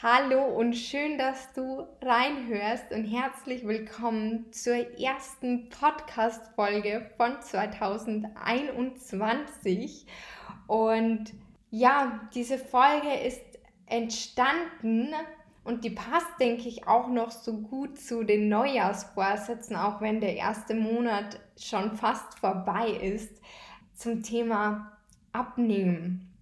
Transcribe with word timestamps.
Hallo 0.00 0.44
und 0.44 0.74
schön, 0.74 1.18
dass 1.18 1.52
du 1.54 1.84
reinhörst 2.00 2.92
und 2.92 3.02
herzlich 3.02 3.66
willkommen 3.66 4.46
zur 4.52 4.76
ersten 4.96 5.70
Podcast-Folge 5.70 7.10
von 7.16 7.42
2021. 7.42 10.06
Und 10.68 11.34
ja, 11.72 12.20
diese 12.32 12.58
Folge 12.58 13.12
ist 13.12 13.42
entstanden 13.86 15.08
und 15.64 15.82
die 15.82 15.90
passt, 15.90 16.30
denke 16.38 16.68
ich, 16.68 16.86
auch 16.86 17.08
noch 17.08 17.32
so 17.32 17.58
gut 17.58 17.98
zu 17.98 18.22
den 18.22 18.48
Neujahrsvorsätzen, 18.48 19.74
auch 19.74 20.00
wenn 20.00 20.20
der 20.20 20.36
erste 20.36 20.76
Monat 20.76 21.40
schon 21.60 21.96
fast 21.96 22.38
vorbei 22.38 22.88
ist, 22.88 23.42
zum 23.94 24.22
Thema 24.22 24.96
Abnehmen. 25.32 26.32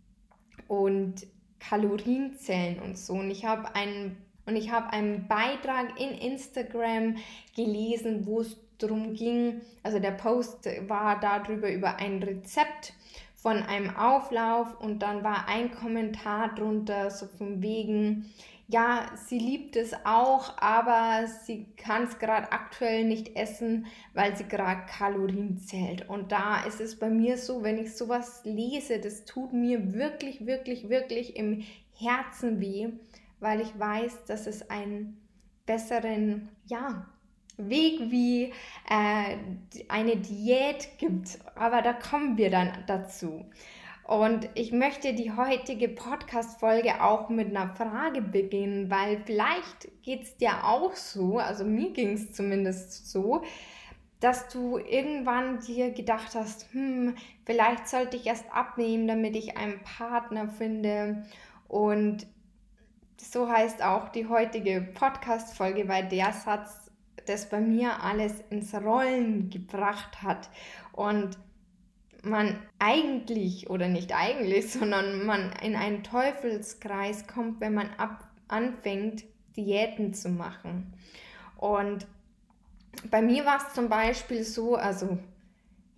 Und 0.69 1.27
Kalorienzellen 1.61 2.81
und 2.81 2.99
so. 2.99 3.15
Und 3.15 3.31
ich 3.31 3.45
habe 3.45 3.75
einen 3.75 4.17
und 4.47 4.55
ich 4.55 4.71
habe 4.71 4.93
einen 4.93 5.27
Beitrag 5.27 6.01
in 6.01 6.11
Instagram 6.11 7.17
gelesen, 7.57 8.27
wo 8.27 8.41
es 8.41 8.57
darum 8.79 9.15
ging, 9.15 9.61
also 9.83 9.99
der 9.99 10.13
Post 10.13 10.69
war 10.87 11.19
darüber 11.19 11.71
über 11.71 11.97
ein 11.97 12.23
Rezept 12.23 12.93
von 13.35 13.63
einem 13.63 13.95
Auflauf 13.97 14.81
und 14.81 15.01
dann 15.01 15.25
war 15.25 15.49
ein 15.49 15.73
Kommentar 15.73 16.55
drunter, 16.55 17.11
so 17.11 17.27
von 17.27 17.61
wegen, 17.61 18.33
ja, 18.69 19.07
sie 19.15 19.39
liebt 19.39 19.77
es 19.77 19.95
auch, 20.05 20.59
aber 20.59 21.29
sie 21.45 21.67
kann 21.77 22.05
es 22.05 22.19
gerade 22.19 22.51
aktuell 22.51 23.05
nicht 23.05 23.37
essen, 23.37 23.87
weil 24.13 24.37
sie 24.37 24.45
gerade 24.45 24.87
Kalorien 24.87 25.59
zählt. 25.59 26.09
Und 26.09 26.33
da 26.33 26.65
ist 26.65 26.81
es 26.81 26.99
bei 26.99 27.09
mir 27.09 27.39
so, 27.39 27.63
wenn 27.63 27.79
ich 27.79 27.95
sowas 27.95 28.41
lese, 28.45 28.99
das 28.99 29.25
tut 29.25 29.53
mir 29.53 29.95
wirklich, 29.95 30.47
wirklich, 30.47 30.89
wirklich 30.89 31.37
im 31.37 31.63
Herzen 31.95 32.61
weh, 32.61 32.89
weil 33.39 33.61
ich 33.61 33.79
weiß, 33.79 34.25
dass 34.25 34.49
es 34.49 34.69
einen 34.69 35.21
besseren, 35.65 36.49
ja, 36.67 37.07
Weg 37.59 38.11
wie 38.11 38.53
äh, 38.91 39.37
eine 39.89 40.17
Diät 40.17 40.99
gibt. 40.99 41.39
Aber 41.55 41.81
da 41.81 41.95
kommen 41.95 42.37
wir 42.37 42.51
dann 42.51 42.85
dazu. 42.87 43.47
Und 44.07 44.49
ich 44.55 44.71
möchte 44.71 45.15
die 45.15 45.33
heutige 45.33 45.89
Podcast-Folge 45.89 47.03
auch 47.03 47.29
mit 47.29 47.49
einer 47.49 47.75
Frage 47.75 48.23
beginnen, 48.23 48.89
weil 48.89 49.21
vielleicht 49.27 49.89
geht 50.03 50.23
es 50.23 50.37
dir 50.37 50.63
auch 50.63 50.95
so, 50.95 51.39
also 51.39 51.65
mir 51.65 51.93
ging 51.93 52.13
es 52.13 52.33
zumindest 52.33 53.11
so, 53.11 53.43
dass 54.21 54.47
du 54.47 54.79
irgendwann 54.79 55.59
dir 55.59 55.91
gedacht 55.91 56.37
hast, 56.37 56.73
hm, 56.73 57.17
vielleicht 57.45 57.89
sollte 57.89 58.17
ich 58.17 58.27
erst 58.29 58.45
abnehmen, 58.53 59.09
damit 59.09 59.35
ich 59.35 59.57
einen 59.57 59.83
Partner 59.83 60.49
finde. 60.49 61.25
Und 61.67 62.29
so 63.17 63.49
heißt 63.49 63.83
auch 63.83 64.11
die 64.11 64.29
heutige 64.29 64.83
Podcast-Folge, 64.95 65.89
weil 65.89 66.09
der 66.09 66.33
Satz 66.33 66.93
das 67.27 67.49
bei 67.49 67.61
mir 67.61 68.05
alles 68.05 68.35
ins 68.51 68.73
Rollen 68.73 69.51
gebracht 69.51 70.23
hat. 70.23 70.49
Und 70.93 71.37
man 72.29 72.59
eigentlich 72.79 73.71
oder 73.71 73.89
nicht 73.89 74.15
eigentlich, 74.15 74.71
sondern 74.73 75.25
man 75.25 75.53
in 75.63 75.77
einen 75.77 76.03
Teufelskreis 76.03 77.27
kommt, 77.27 77.61
wenn 77.61 77.75
man 77.75 77.91
ab, 77.99 78.29
anfängt, 78.49 79.25
Diäten 79.57 80.13
zu 80.13 80.29
machen. 80.29 80.93
Und 81.57 82.07
bei 83.11 83.23
mir 83.23 83.45
war 83.45 83.59
es 83.59 83.75
zum 83.75 83.89
Beispiel 83.89 84.45
so, 84.45 84.77
also 84.77 85.19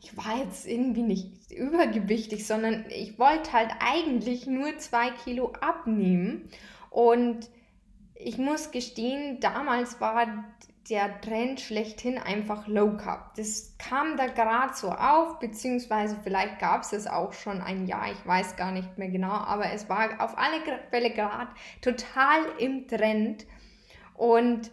ich 0.00 0.16
war 0.16 0.38
jetzt 0.38 0.66
irgendwie 0.66 1.02
nicht 1.02 1.50
übergewichtig, 1.50 2.46
sondern 2.46 2.84
ich 2.88 3.18
wollte 3.18 3.52
halt 3.52 3.70
eigentlich 3.80 4.46
nur 4.46 4.78
zwei 4.78 5.10
Kilo 5.10 5.52
abnehmen. 5.60 6.48
Und 6.90 7.48
ich 8.14 8.38
muss 8.38 8.70
gestehen, 8.70 9.40
damals 9.40 10.00
war 10.00 10.44
der 10.90 11.20
Trend 11.20 11.60
schlechthin 11.60 12.18
einfach 12.18 12.66
Low 12.66 12.96
Carb. 12.96 13.34
Das 13.34 13.76
kam 13.78 14.16
da 14.16 14.26
gerade 14.26 14.74
so 14.74 14.90
auf, 14.90 15.38
beziehungsweise 15.38 16.16
vielleicht 16.22 16.58
gab 16.58 16.82
es 16.82 16.92
es 16.92 17.06
auch 17.06 17.32
schon 17.34 17.60
ein 17.60 17.86
Jahr, 17.86 18.10
ich 18.10 18.26
weiß 18.26 18.56
gar 18.56 18.72
nicht 18.72 18.96
mehr 18.96 19.08
genau, 19.08 19.32
aber 19.32 19.70
es 19.72 19.88
war 19.88 20.08
auf 20.18 20.38
alle 20.38 20.60
Fälle 20.90 21.10
gerade 21.10 21.50
total 21.82 22.40
im 22.58 22.88
Trend. 22.88 23.46
Und 24.14 24.70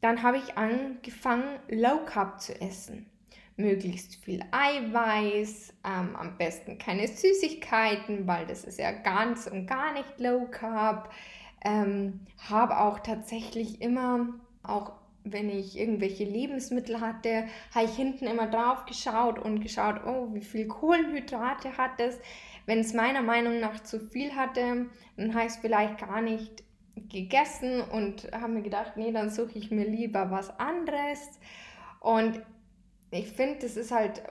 dann 0.00 0.22
habe 0.22 0.38
ich 0.38 0.56
angefangen, 0.56 1.58
Low 1.68 2.04
Carb 2.06 2.40
zu 2.40 2.58
essen. 2.60 3.10
Möglichst 3.56 4.24
viel 4.24 4.42
Eiweiß, 4.52 5.74
ähm, 5.84 6.14
am 6.14 6.38
besten 6.38 6.78
keine 6.78 7.08
Süßigkeiten, 7.08 8.26
weil 8.26 8.46
das 8.46 8.64
ist 8.64 8.78
ja 8.78 8.92
ganz 8.92 9.48
und 9.48 9.66
gar 9.66 9.92
nicht 9.92 10.20
Low 10.20 10.46
Carb. 10.46 11.12
Ähm, 11.64 12.20
habe 12.48 12.78
auch 12.78 13.00
tatsächlich 13.00 13.82
immer 13.82 14.28
auch 14.62 14.92
wenn 15.24 15.50
ich 15.50 15.78
irgendwelche 15.78 16.24
Lebensmittel 16.24 17.00
hatte, 17.00 17.44
habe 17.74 17.86
ich 17.86 17.94
hinten 17.94 18.26
immer 18.26 18.46
drauf 18.46 18.86
geschaut 18.86 19.38
und 19.38 19.60
geschaut, 19.60 20.00
oh, 20.06 20.28
wie 20.32 20.40
viel 20.40 20.66
Kohlenhydrate 20.66 21.76
hat 21.76 22.00
es. 22.00 22.18
Wenn 22.66 22.80
es 22.80 22.94
meiner 22.94 23.22
Meinung 23.22 23.60
nach 23.60 23.82
zu 23.82 24.00
viel 24.00 24.34
hatte, 24.34 24.86
dann 25.16 25.34
habe 25.34 25.46
ich 25.46 25.52
es 25.52 25.56
vielleicht 25.56 25.98
gar 25.98 26.20
nicht 26.20 26.62
gegessen 27.08 27.80
und 27.80 28.30
habe 28.32 28.52
mir 28.52 28.62
gedacht, 28.62 28.96
nee, 28.96 29.12
dann 29.12 29.30
suche 29.30 29.58
ich 29.58 29.70
mir 29.70 29.86
lieber 29.86 30.30
was 30.30 30.58
anderes. 30.58 31.38
Und 32.00 32.42
ich 33.10 33.28
finde, 33.28 33.60
das 33.62 33.76
ist 33.76 33.90
halt 33.90 34.22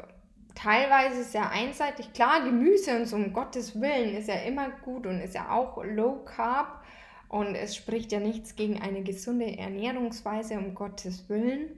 teilweise 0.55 1.23
sehr 1.23 1.49
einseitig. 1.51 2.13
Klar, 2.13 2.43
Gemüse 2.43 2.95
und 2.95 3.05
so, 3.05 3.15
um 3.15 3.33
Gottes 3.33 3.79
Willen, 3.79 4.15
ist 4.15 4.27
ja 4.27 4.35
immer 4.35 4.69
gut 4.83 5.05
und 5.05 5.19
ist 5.19 5.35
ja 5.35 5.51
auch 5.51 5.83
Low 5.83 6.23
Carb. 6.25 6.83
Und 7.29 7.55
es 7.55 7.75
spricht 7.75 8.11
ja 8.11 8.19
nichts 8.19 8.55
gegen 8.55 8.81
eine 8.81 9.03
gesunde 9.03 9.57
Ernährungsweise, 9.57 10.57
um 10.57 10.75
Gottes 10.75 11.27
Willen. 11.29 11.71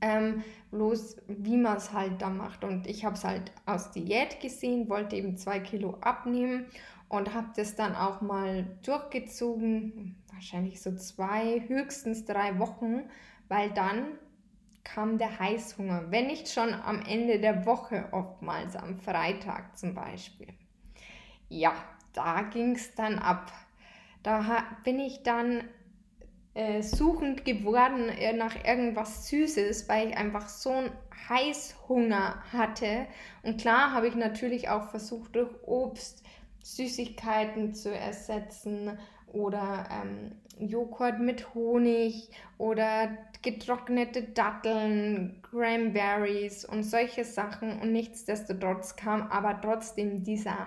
Ähm, 0.00 0.44
bloß 0.70 1.22
wie 1.26 1.56
man 1.56 1.78
es 1.78 1.92
halt 1.92 2.20
da 2.22 2.30
macht. 2.30 2.62
Und 2.64 2.86
ich 2.86 3.04
habe 3.04 3.16
es 3.16 3.24
halt 3.24 3.50
aus 3.64 3.92
Diät 3.92 4.40
gesehen, 4.40 4.88
wollte 4.88 5.16
eben 5.16 5.36
zwei 5.36 5.58
Kilo 5.58 5.96
abnehmen 6.00 6.66
und 7.08 7.34
habe 7.34 7.48
das 7.56 7.76
dann 7.76 7.94
auch 7.94 8.20
mal 8.20 8.66
durchgezogen, 8.84 10.16
wahrscheinlich 10.32 10.82
so 10.82 10.94
zwei, 10.96 11.62
höchstens 11.66 12.24
drei 12.24 12.58
Wochen, 12.58 13.04
weil 13.48 13.70
dann 13.70 14.18
kam 14.84 15.18
der 15.18 15.38
Heißhunger, 15.38 16.10
wenn 16.10 16.28
nicht 16.28 16.48
schon 16.48 16.72
am 16.72 17.02
Ende 17.02 17.40
der 17.40 17.66
Woche, 17.66 18.08
oftmals 18.12 18.76
am 18.76 18.98
Freitag 18.98 19.76
zum 19.76 19.94
Beispiel. 19.94 20.48
Ja, 21.48 21.72
da 22.12 22.42
ging 22.42 22.74
es 22.74 22.94
dann 22.94 23.18
ab. 23.18 23.52
Da 24.26 24.64
bin 24.82 24.98
ich 24.98 25.22
dann 25.22 25.62
äh, 26.54 26.82
suchend 26.82 27.44
geworden 27.44 28.08
äh, 28.08 28.32
nach 28.32 28.56
irgendwas 28.64 29.28
Süßes, 29.28 29.88
weil 29.88 30.08
ich 30.08 30.16
einfach 30.16 30.48
so 30.48 30.70
einen 30.70 30.90
Heißhunger 31.28 32.42
hatte. 32.52 33.06
Und 33.44 33.60
klar 33.60 33.92
habe 33.92 34.08
ich 34.08 34.16
natürlich 34.16 34.68
auch 34.68 34.88
versucht, 34.88 35.36
durch 35.36 35.50
Obst 35.62 36.24
Süßigkeiten 36.64 37.72
zu 37.72 37.96
ersetzen 37.96 38.98
oder 39.28 39.86
ähm, 39.92 40.32
Joghurt 40.58 41.20
mit 41.20 41.54
Honig 41.54 42.28
oder 42.58 43.16
getrocknete 43.42 44.24
Datteln, 44.24 45.40
Cranberries 45.48 46.64
und 46.64 46.82
solche 46.82 47.22
Sachen. 47.22 47.80
Und 47.80 47.92
nichtsdestotrotz 47.92 48.96
kam 48.96 49.30
aber 49.30 49.60
trotzdem 49.60 50.24
dieser 50.24 50.66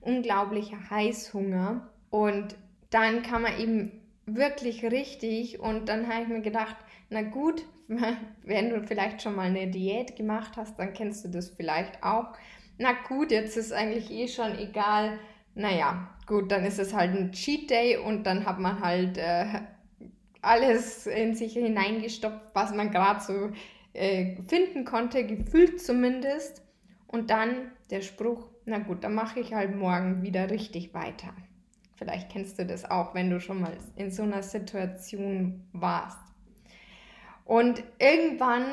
unglaubliche 0.00 0.76
Heißhunger. 0.90 1.88
Und 2.10 2.54
dann 2.90 3.22
kann 3.22 3.42
man 3.42 3.58
eben 3.58 3.92
wirklich 4.26 4.84
richtig 4.84 5.60
und 5.60 5.88
dann 5.88 6.08
habe 6.08 6.22
ich 6.22 6.28
mir 6.28 6.40
gedacht, 6.40 6.76
na 7.08 7.22
gut, 7.22 7.64
wenn 8.44 8.70
du 8.70 8.82
vielleicht 8.82 9.22
schon 9.22 9.34
mal 9.34 9.48
eine 9.48 9.68
Diät 9.68 10.16
gemacht 10.16 10.56
hast, 10.56 10.78
dann 10.78 10.92
kennst 10.92 11.24
du 11.24 11.28
das 11.28 11.50
vielleicht 11.50 12.02
auch. 12.02 12.32
Na 12.78 12.92
gut, 13.08 13.30
jetzt 13.30 13.56
ist 13.56 13.72
eigentlich 13.72 14.10
eh 14.10 14.28
schon 14.28 14.58
egal. 14.58 15.18
Naja, 15.54 16.08
gut, 16.26 16.52
dann 16.52 16.64
ist 16.64 16.78
es 16.78 16.94
halt 16.94 17.14
ein 17.14 17.32
Cheat 17.32 17.70
Day 17.70 17.96
und 17.96 18.24
dann 18.24 18.46
hat 18.46 18.58
man 18.58 18.80
halt 18.80 19.18
äh, 19.18 19.46
alles 20.40 21.06
in 21.06 21.34
sich 21.34 21.54
hineingestopft, 21.54 22.54
was 22.54 22.72
man 22.72 22.90
gerade 22.90 23.20
so 23.20 23.50
äh, 23.92 24.40
finden 24.42 24.84
konnte, 24.84 25.26
gefühlt 25.26 25.80
zumindest. 25.82 26.62
Und 27.08 27.30
dann 27.30 27.72
der 27.90 28.02
Spruch, 28.02 28.46
na 28.64 28.78
gut, 28.78 29.02
dann 29.02 29.14
mache 29.14 29.40
ich 29.40 29.52
halt 29.52 29.74
morgen 29.74 30.22
wieder 30.22 30.48
richtig 30.48 30.94
weiter. 30.94 31.34
Vielleicht 32.00 32.30
kennst 32.30 32.58
du 32.58 32.64
das 32.64 32.90
auch, 32.90 33.14
wenn 33.14 33.28
du 33.28 33.40
schon 33.40 33.60
mal 33.60 33.76
in 33.94 34.10
so 34.10 34.22
einer 34.22 34.42
Situation 34.42 35.68
warst. 35.74 36.16
Und 37.44 37.84
irgendwann, 37.98 38.64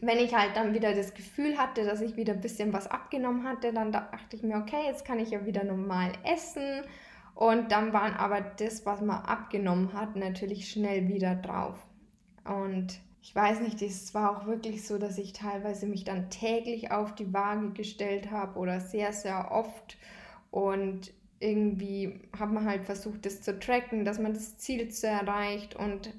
wenn 0.00 0.18
ich 0.18 0.34
halt 0.34 0.56
dann 0.56 0.74
wieder 0.74 0.94
das 0.94 1.14
Gefühl 1.14 1.56
hatte, 1.56 1.84
dass 1.84 2.00
ich 2.00 2.16
wieder 2.16 2.32
ein 2.32 2.40
bisschen 2.40 2.72
was 2.72 2.90
abgenommen 2.90 3.44
hatte, 3.44 3.72
dann 3.72 3.92
dachte 3.92 4.34
ich 4.34 4.42
mir, 4.42 4.56
okay, 4.56 4.84
jetzt 4.86 5.04
kann 5.04 5.20
ich 5.20 5.30
ja 5.30 5.46
wieder 5.46 5.62
normal 5.62 6.10
essen. 6.24 6.82
Und 7.36 7.70
dann 7.70 7.92
waren 7.92 8.14
aber 8.14 8.40
das, 8.40 8.84
was 8.84 9.00
man 9.00 9.24
abgenommen 9.24 9.92
hat, 9.92 10.16
natürlich 10.16 10.68
schnell 10.68 11.06
wieder 11.06 11.36
drauf. 11.36 11.86
Und 12.44 12.98
ich 13.22 13.32
weiß 13.32 13.60
nicht, 13.60 13.80
es 13.80 14.12
war 14.12 14.36
auch 14.36 14.46
wirklich 14.46 14.84
so, 14.84 14.98
dass 14.98 15.18
ich 15.18 15.32
teilweise 15.32 15.86
mich 15.86 16.02
dann 16.02 16.30
täglich 16.30 16.90
auf 16.90 17.14
die 17.14 17.32
Waage 17.32 17.70
gestellt 17.70 18.32
habe 18.32 18.58
oder 18.58 18.80
sehr, 18.80 19.12
sehr 19.12 19.52
oft. 19.52 19.96
Und 20.50 21.12
irgendwie 21.40 22.20
hat 22.38 22.52
man 22.52 22.66
halt 22.66 22.84
versucht, 22.84 23.26
das 23.26 23.42
zu 23.42 23.58
tracken, 23.58 24.04
dass 24.04 24.18
man 24.18 24.34
das 24.34 24.58
Ziel 24.58 24.88
zu 24.88 25.06
erreicht. 25.06 25.76
Und 25.76 26.12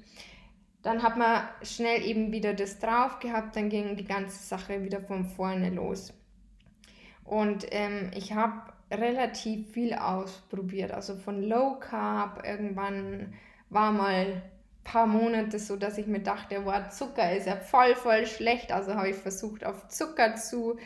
dann 0.82 1.02
hat 1.02 1.16
man 1.16 1.48
schnell 1.62 2.02
eben 2.04 2.32
wieder 2.32 2.54
das 2.54 2.78
drauf 2.78 3.18
gehabt, 3.18 3.56
dann 3.56 3.68
ging 3.68 3.96
die 3.96 4.04
ganze 4.04 4.42
Sache 4.42 4.82
wieder 4.84 5.00
von 5.00 5.24
vorne 5.24 5.70
los. 5.70 6.12
Und 7.24 7.66
ähm, 7.70 8.10
ich 8.14 8.32
habe 8.34 8.72
relativ 8.90 9.72
viel 9.72 9.94
ausprobiert, 9.94 10.92
also 10.92 11.16
von 11.16 11.42
Low 11.42 11.80
Carb, 11.80 12.46
irgendwann 12.46 13.34
war 13.68 13.90
mal 13.90 14.42
paar 14.86 15.06
Monate 15.06 15.58
so, 15.58 15.76
dass 15.76 15.98
ich 15.98 16.06
mir 16.06 16.20
dachte, 16.20 16.64
wow, 16.64 16.88
Zucker 16.88 17.36
ist 17.36 17.46
ja 17.46 17.56
voll, 17.56 17.94
voll 17.96 18.26
schlecht. 18.26 18.72
Also 18.72 18.94
habe 18.94 19.10
ich 19.10 19.16
versucht, 19.16 19.66
auf 19.66 19.88
Zucker 19.88 20.36
zu 20.36 20.76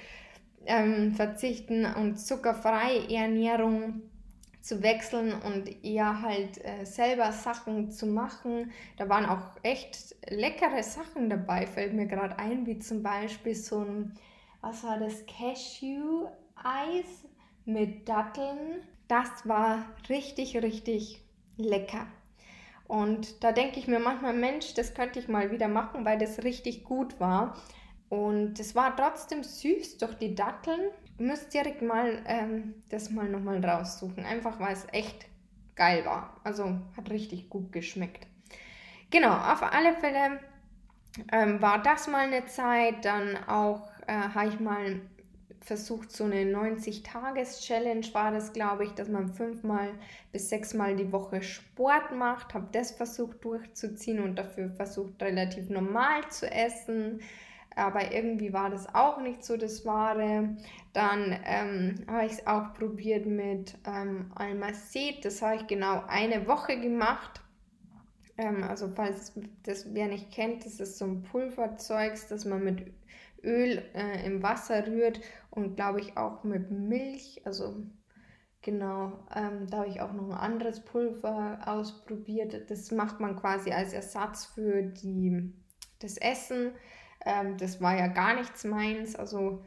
ähm, 0.67 1.12
verzichten 1.12 1.85
und 1.85 2.19
zuckerfreie 2.19 3.11
Ernährung 3.15 4.03
zu 4.70 4.84
wechseln 4.84 5.32
und 5.32 5.84
eher 5.84 6.22
halt 6.22 6.64
äh, 6.64 6.84
selber 6.84 7.32
Sachen 7.32 7.90
zu 7.90 8.06
machen. 8.06 8.70
Da 8.99 9.08
waren 9.08 9.26
auch 9.26 9.43
echt 9.64 10.14
leckere 10.28 10.84
Sachen 10.84 11.28
dabei, 11.28 11.67
fällt 11.67 11.93
mir 11.93 12.06
gerade 12.06 12.38
ein, 12.38 12.67
wie 12.67 12.78
zum 12.78 13.02
Beispiel 13.02 13.56
so 13.56 13.81
ein, 13.81 14.14
was 14.61 14.84
war 14.84 15.00
das, 15.00 15.26
Cashew-Eis 15.26 17.26
mit 17.64 18.08
Datteln. 18.08 18.82
Das 19.08 19.49
war 19.49 19.87
richtig, 20.08 20.56
richtig 20.58 21.20
lecker. 21.56 22.06
Und 22.87 23.43
da 23.43 23.50
denke 23.50 23.81
ich 23.81 23.88
mir 23.88 23.99
manchmal, 23.99 24.34
Mensch, 24.34 24.75
das 24.75 24.94
könnte 24.94 25.19
ich 25.19 25.26
mal 25.26 25.50
wieder 25.50 25.67
machen, 25.67 26.05
weil 26.05 26.19
das 26.19 26.44
richtig 26.44 26.84
gut 26.84 27.19
war. 27.19 27.56
Und 28.08 28.61
es 28.61 28.76
war 28.76 28.94
trotzdem 28.94 29.43
süß 29.43 29.99
durch 29.99 30.14
die 30.14 30.37
Datteln. 30.37 30.93
Müsst 31.20 31.52
direkt 31.52 31.82
mal 31.82 32.22
ähm, 32.26 32.75
das 32.88 33.11
mal 33.11 33.28
nochmal 33.28 33.62
raussuchen. 33.62 34.25
Einfach 34.25 34.58
weil 34.58 34.72
es 34.72 34.87
echt 34.93 35.26
geil 35.76 36.05
war. 36.06 36.40
Also 36.44 36.78
hat 36.96 37.11
richtig 37.11 37.50
gut 37.50 37.72
geschmeckt. 37.72 38.26
Genau, 39.11 39.32
auf 39.32 39.62
alle 39.62 39.94
Fälle 39.94 40.40
ähm, 41.31 41.61
war 41.61 41.82
das 41.82 42.08
mal 42.08 42.26
eine 42.26 42.46
Zeit. 42.46 43.05
Dann 43.05 43.37
auch 43.49 43.90
äh, 44.06 44.12
habe 44.12 44.49
ich 44.49 44.61
mal 44.61 45.00
versucht, 45.61 46.11
so 46.11 46.25
eine 46.25 46.43
90-Tages-Challenge 46.44 48.06
war 48.14 48.31
das, 48.31 48.52
glaube 48.55 48.84
ich, 48.84 48.93
dass 48.93 49.08
man 49.08 49.28
fünfmal 49.28 49.90
bis 50.32 50.49
sechsmal 50.49 50.96
die 50.96 51.12
Woche 51.12 51.43
Sport 51.43 52.12
macht. 52.17 52.55
Habe 52.55 52.69
das 52.72 52.93
versucht 52.93 53.44
durchzuziehen 53.44 54.20
und 54.20 54.37
dafür 54.37 54.70
versucht, 54.70 55.20
relativ 55.22 55.69
normal 55.69 56.26
zu 56.31 56.50
essen. 56.50 57.20
Aber 57.76 58.12
irgendwie 58.12 58.52
war 58.52 58.70
das 58.70 58.94
auch 58.94 59.20
nicht 59.20 59.44
so 59.44 59.56
das 59.56 59.87
Wahre. 59.87 60.56
Dann 60.93 61.38
ähm, 61.44 62.05
habe 62.08 62.26
ich 62.26 62.32
es 62.32 62.46
auch 62.46 62.75
probiert 62.75 63.26
mit 63.26 63.78
ähm, 63.87 64.32
Almacet. 64.34 65.25
Das 65.25 65.40
habe 65.43 65.56
ich 65.56 65.67
genau 65.67 66.02
eine 66.08 66.46
Woche 66.46 66.81
gemacht. 66.81 67.40
Ähm, 68.37 68.62
also 68.64 68.88
falls 68.94 69.32
das 69.62 69.94
wer 69.94 70.08
nicht 70.08 70.32
kennt, 70.32 70.64
das 70.64 70.81
ist 70.81 70.99
so 70.99 71.05
ein 71.05 71.22
Pulverzeugs, 71.22 72.26
das 72.28 72.44
man 72.44 72.64
mit 72.64 72.93
Öl 73.43 73.82
äh, 73.94 74.25
im 74.26 74.43
Wasser 74.43 74.87
rührt 74.87 75.20
und 75.50 75.76
glaube 75.76 76.00
ich 76.00 76.17
auch 76.17 76.43
mit 76.44 76.70
Milch. 76.70 77.43
Also 77.44 77.87
genau, 78.62 79.26
ähm, 79.34 79.67
da 79.69 79.78
habe 79.78 79.88
ich 79.88 80.00
auch 80.00 80.12
noch 80.12 80.31
ein 80.31 80.32
anderes 80.32 80.81
Pulver 80.81 81.58
ausprobiert. 81.67 82.70
Das 82.70 82.90
macht 82.90 83.20
man 83.20 83.37
quasi 83.37 83.72
als 83.72 83.93
Ersatz 83.93 84.46
für 84.46 84.82
die, 84.82 85.52
das 85.99 86.17
Essen. 86.17 86.72
Ähm, 87.25 87.56
das 87.58 87.81
war 87.81 87.96
ja 87.96 88.06
gar 88.06 88.34
nichts 88.34 88.64
meins. 88.64 89.17
Also 89.17 89.62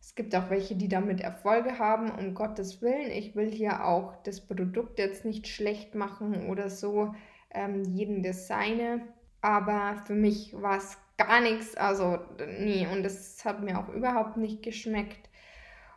es 0.00 0.14
gibt 0.14 0.34
auch 0.34 0.50
welche, 0.50 0.76
die 0.76 0.88
damit 0.88 1.20
Erfolge 1.20 1.78
haben, 1.78 2.10
um 2.10 2.34
Gottes 2.34 2.80
Willen. 2.82 3.10
Ich 3.10 3.34
will 3.36 3.50
hier 3.50 3.84
auch 3.84 4.14
das 4.22 4.40
Produkt 4.40 4.98
jetzt 4.98 5.24
nicht 5.24 5.48
schlecht 5.48 5.94
machen 5.94 6.48
oder 6.48 6.70
so. 6.70 7.14
Ähm, 7.50 7.84
jeden 7.84 8.22
das 8.22 8.46
seine. 8.46 9.02
Aber 9.40 10.02
für 10.06 10.14
mich 10.14 10.54
war 10.60 10.78
es 10.78 10.98
gar 11.16 11.40
nichts. 11.40 11.76
Also, 11.76 12.18
nee, 12.58 12.86
und 12.90 13.04
es 13.04 13.44
hat 13.44 13.62
mir 13.62 13.78
auch 13.78 13.88
überhaupt 13.88 14.36
nicht 14.36 14.62
geschmeckt. 14.62 15.28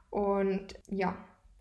Und 0.09 0.75
ja, 0.87 1.15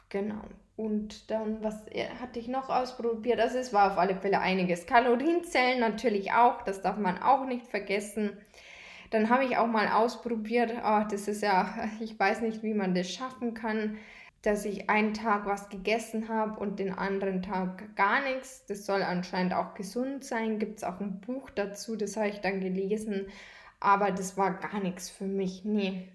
genau. 0.09 0.43
Und 0.77 1.31
dann, 1.31 1.63
was 1.63 1.77
hatte 2.21 2.39
ich 2.39 2.49
noch 2.49 2.71
ausprobiert? 2.71 3.39
Also 3.39 3.59
es 3.59 3.73
war 3.75 3.93
auf 3.93 3.99
alle 3.99 4.17
Fälle 4.17 4.41
einiges. 4.41 4.87
Kalorienzellen 4.87 5.79
natürlich 5.79 6.33
auch, 6.33 6.63
das 6.63 6.81
darf 6.81 6.97
man 6.97 7.23
auch 7.23 7.45
nicht 7.45 7.67
vergessen. 7.67 8.39
Dann 9.11 9.29
habe 9.29 9.45
ich 9.45 9.57
auch 9.57 9.67
mal 9.67 9.89
ausprobiert, 9.89 10.73
oh, 10.85 11.03
das 11.11 11.29
ist 11.29 11.43
ja, 11.43 11.75
ich 12.01 12.19
weiß 12.19 12.41
nicht, 12.43 12.63
wie 12.63 12.75
man 12.75 12.95
das 12.95 13.11
schaffen 13.11 13.55
kann, 13.55 13.99
dass 14.43 14.65
ich 14.65 14.89
einen 14.89 15.13
Tag 15.13 15.45
was 15.47 15.69
gegessen 15.69 16.29
habe 16.29 16.59
und 16.59 16.79
den 16.79 16.93
anderen 16.93 17.43
Tag 17.43 17.95
gar 17.97 18.23
nichts. 18.23 18.65
Das 18.67 18.87
soll 18.87 19.03
anscheinend 19.03 19.53
auch 19.53 19.75
gesund 19.75 20.25
sein. 20.25 20.59
Gibt 20.59 20.79
es 20.79 20.85
auch 20.85 21.01
ein 21.01 21.21
Buch 21.21 21.51
dazu, 21.51 21.97
das 21.97 22.17
habe 22.17 22.29
ich 22.29 22.41
dann 22.41 22.61
gelesen. 22.61 23.27
Aber 23.81 24.11
das 24.11 24.37
war 24.37 24.55
gar 24.55 24.81
nichts 24.81 25.11
für 25.11 25.27
mich. 25.27 25.65
Nee. 25.65 26.09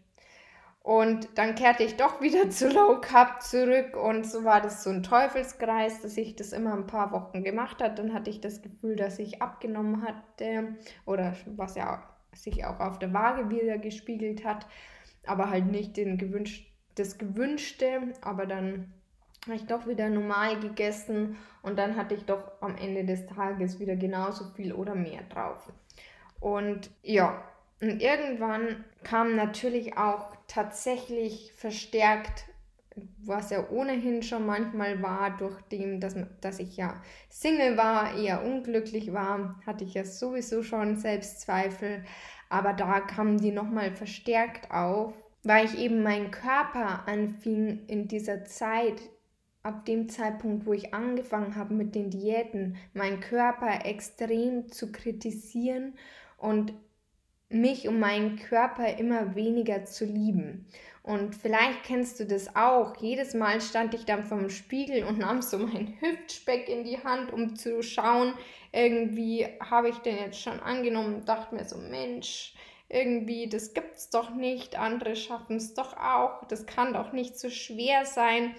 Und 0.82 1.30
dann 1.36 1.56
kehrte 1.56 1.84
ich 1.84 1.98
doch 1.98 2.22
wieder 2.22 2.50
zu 2.52 2.70
Low 2.70 3.02
Carb 3.02 3.42
zurück 3.42 3.98
und 3.98 4.26
so 4.26 4.44
war 4.44 4.62
das 4.62 4.84
so 4.84 4.92
ein 4.92 5.04
Teufelskreis, 5.04 6.02
dass 6.02 6.16
ich 6.18 6.36
das 6.36 6.54
immer 6.54 6.74
ein 6.74 6.88
paar 6.88 7.12
Wochen 7.12 7.44
gemacht 7.44 7.82
habe. 7.82 7.96
Dann 7.96 8.14
hatte 8.14 8.30
ich 8.30 8.40
das 8.40 8.62
Gefühl, 8.62 8.96
dass 8.96 9.20
ich 9.20 9.42
abgenommen 9.42 10.04
hatte 10.04 10.76
oder 11.06 11.36
was 11.56 11.76
ja 11.76 12.04
sich 12.36 12.66
auch 12.66 12.80
auf 12.80 13.00
der 13.00 13.14
Waage 13.14 13.50
wieder 13.50 13.78
gespiegelt 13.78 14.46
hat, 14.46 14.68
aber 15.26 15.50
halt 15.50 15.66
nicht 15.68 15.98
den 15.98 16.18
gewünschten 16.18 16.76
das 16.96 17.18
Gewünschte, 17.18 18.14
aber 18.22 18.46
dann 18.46 18.94
habe 19.46 19.56
ich 19.56 19.66
doch 19.66 19.86
wieder 19.86 20.10
normal 20.10 20.60
gegessen 20.60 21.38
und 21.62 21.78
dann 21.78 21.96
hatte 21.96 22.16
ich 22.16 22.26
doch 22.26 22.52
am 22.62 22.76
Ende 22.78 23.06
des 23.06 23.28
Tages 23.28 23.80
wieder 23.80 23.96
genauso 23.96 24.46
viel 24.56 24.74
oder 24.74 24.96
mehr 24.96 25.22
drauf. 25.30 25.72
Und 26.40 26.90
ja, 27.04 27.44
und 27.82 28.02
irgendwann 28.02 28.84
kam 29.04 29.36
natürlich 29.36 29.98
auch 29.98 30.36
tatsächlich 30.48 31.54
verstärkt, 31.54 32.46
was 33.24 33.50
ja 33.50 33.70
ohnehin 33.70 34.24
schon 34.24 34.46
manchmal 34.46 35.02
war, 35.02 35.36
durch 35.38 35.62
dem, 35.64 36.00
dass, 36.00 36.16
dass 36.42 36.60
ich 36.60 36.78
ja 36.78 37.02
Single 37.30 37.78
war, 37.78 38.18
eher 38.18 38.44
unglücklich 38.44 39.14
war, 39.14 39.60
hatte 39.66 39.84
ich 39.84 39.94
ja 39.94 40.06
sowieso 40.06 40.64
schon 40.64 40.98
Selbstzweifel, 40.98 42.04
aber 42.50 42.74
da 42.74 43.02
kamen 43.02 43.38
die 43.38 43.52
nochmal 43.52 43.92
verstärkt 43.92 44.72
auf 44.72 45.14
weil 45.46 45.66
ich 45.66 45.78
eben 45.78 46.02
meinen 46.02 46.32
Körper 46.32 47.08
anfing 47.08 47.86
in 47.88 48.08
dieser 48.08 48.44
Zeit, 48.46 49.00
ab 49.62 49.86
dem 49.86 50.10
Zeitpunkt, 50.10 50.66
wo 50.66 50.74
ich 50.74 50.94
angefangen 50.94 51.56
habe 51.56 51.74
mit 51.74 51.96
den 51.96 52.10
Diäten, 52.10 52.78
meinen 52.94 53.20
Körper 53.20 53.86
extrem 53.86 54.70
zu 54.70 54.92
kritisieren 54.92 55.94
und 56.38 56.74
mich 57.50 57.88
und 57.88 58.00
meinen 58.00 58.38
Körper 58.38 58.98
immer 58.98 59.36
weniger 59.36 59.86
zu 59.86 60.06
lieben. 60.06 60.68
Und 61.04 61.36
vielleicht 61.36 61.84
kennst 61.84 62.20
du 62.20 62.26
das 62.26 62.56
auch. 62.56 62.96
Jedes 62.98 63.36
Mal 63.36 63.62
stand 63.62 63.94
ich 63.94 64.06
dann 64.06 64.24
vom 64.24 64.50
Spiegel 64.50 65.04
und 65.04 65.20
nahm 65.20 65.42
so 65.44 65.60
meinen 65.60 65.96
Hüftspeck 66.02 66.68
in 66.68 66.84
die 66.84 67.04
Hand, 67.04 67.32
um 67.32 67.56
zu 67.56 67.84
schauen, 67.84 68.34
irgendwie 68.72 69.48
habe 69.60 69.90
ich 69.90 69.98
den 70.00 70.18
jetzt 70.18 70.42
schon 70.42 70.60
angenommen, 70.60 71.24
dachte 71.26 71.54
mir 71.54 71.64
so, 71.64 71.78
Mensch, 71.78 72.56
irgendwie, 72.90 73.48
das 73.48 73.74
gibt's 73.74 74.10
doch 74.10 74.32
nicht, 74.32 74.78
andere 74.78 75.16
schaffen 75.16 75.58
es 75.58 75.74
doch 75.74 75.96
auch, 75.96 76.44
das 76.48 76.66
kann 76.66 76.94
doch 76.94 77.14
nicht 77.14 77.38
so 77.38 77.50
schwer 77.50 78.06
sein. 78.06 78.56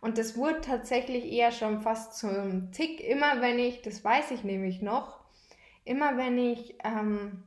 Und 0.00 0.18
das 0.18 0.36
wurde 0.36 0.60
tatsächlich 0.60 1.32
eher 1.32 1.50
schon 1.50 1.80
fast 1.80 2.16
zum 2.16 2.70
Tick, 2.70 3.00
immer 3.00 3.40
wenn 3.40 3.58
ich, 3.58 3.82
das 3.82 4.04
weiß 4.04 4.30
ich 4.30 4.44
nämlich 4.44 4.80
noch, 4.80 5.18
immer 5.84 6.16
wenn 6.16 6.38
ich 6.38 6.76
ähm, 6.84 7.42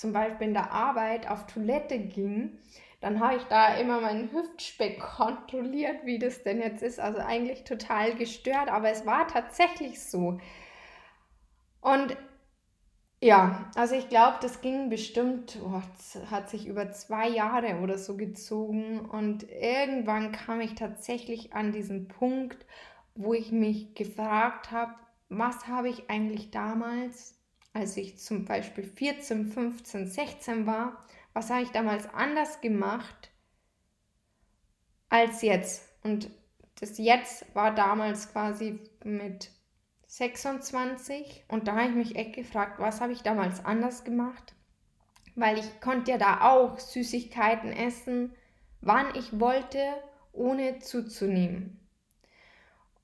zum 0.00 0.12
Beispiel 0.12 0.48
in 0.48 0.54
der 0.54 0.72
Arbeit 0.72 1.28
auf 1.28 1.46
Toilette 1.46 1.98
ging, 1.98 2.58
dann 3.00 3.20
habe 3.20 3.36
ich 3.36 3.44
da 3.44 3.74
immer 3.74 4.00
meinen 4.00 4.32
Hüftspeck 4.32 4.98
kontrolliert, 5.16 6.04
wie 6.04 6.18
das 6.18 6.42
denn 6.42 6.60
jetzt 6.60 6.82
ist. 6.82 6.98
Also 6.98 7.18
eigentlich 7.18 7.64
total 7.64 8.14
gestört, 8.14 8.68
aber 8.68 8.90
es 8.90 9.04
war 9.04 9.28
tatsächlich 9.28 10.02
so. 10.02 10.38
Und 11.80 12.16
ja, 13.22 13.70
also 13.74 13.94
ich 13.94 14.08
glaube, 14.08 14.38
das 14.40 14.62
ging 14.62 14.88
bestimmt, 14.88 15.58
oh, 15.62 15.82
hat 16.30 16.48
sich 16.48 16.66
über 16.66 16.90
zwei 16.90 17.28
Jahre 17.28 17.80
oder 17.80 17.98
so 17.98 18.16
gezogen 18.16 19.00
und 19.00 19.42
irgendwann 19.50 20.32
kam 20.32 20.62
ich 20.62 20.74
tatsächlich 20.74 21.52
an 21.52 21.72
diesen 21.72 22.08
Punkt, 22.08 22.64
wo 23.14 23.34
ich 23.34 23.52
mich 23.52 23.94
gefragt 23.94 24.70
habe, 24.70 24.94
was 25.28 25.68
habe 25.68 25.90
ich 25.90 26.08
eigentlich 26.08 26.50
damals, 26.50 27.39
als 27.72 27.96
ich 27.96 28.18
zum 28.18 28.44
Beispiel 28.44 28.84
14, 28.84 29.46
15, 29.46 30.06
16 30.08 30.66
war, 30.66 31.04
was 31.32 31.50
habe 31.50 31.62
ich 31.62 31.70
damals 31.70 32.12
anders 32.12 32.60
gemacht 32.60 33.30
als 35.08 35.42
jetzt? 35.42 35.88
Und 36.02 36.30
das 36.80 36.98
Jetzt 36.98 37.54
war 37.54 37.74
damals 37.74 38.32
quasi 38.32 38.80
mit 39.04 39.50
26 40.06 41.44
und 41.48 41.68
da 41.68 41.76
habe 41.76 41.90
ich 41.90 41.94
mich 41.94 42.16
echt 42.16 42.34
gefragt, 42.34 42.80
was 42.80 43.00
habe 43.00 43.12
ich 43.12 43.22
damals 43.22 43.64
anders 43.64 44.02
gemacht? 44.02 44.54
Weil 45.36 45.58
ich 45.58 45.80
konnte 45.80 46.12
ja 46.12 46.18
da 46.18 46.40
auch 46.40 46.78
Süßigkeiten 46.78 47.72
essen, 47.72 48.34
wann 48.80 49.14
ich 49.14 49.38
wollte, 49.38 49.78
ohne 50.32 50.78
zuzunehmen. 50.80 51.78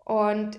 Und 0.04 0.58